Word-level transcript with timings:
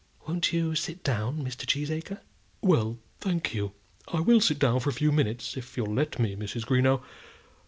"Won't 0.27 0.51
you 0.51 0.73
sit 0.73 1.03
down, 1.03 1.43
Mr. 1.43 1.63
Cheesacre?" 1.63 2.21
"Well, 2.63 2.97
thank 3.19 3.53
you, 3.53 3.73
I 4.11 4.19
will 4.19 4.41
sit 4.41 4.57
down 4.57 4.79
for 4.79 4.89
a 4.89 4.93
few 4.93 5.11
minutes 5.11 5.55
if 5.55 5.77
you'll 5.77 5.93
let 5.93 6.17
me, 6.17 6.35
Mrs. 6.35 6.65
Greenow. 6.65 7.03